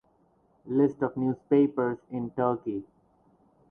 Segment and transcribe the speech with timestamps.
[0.65, 2.83] List of newspapers in Turkey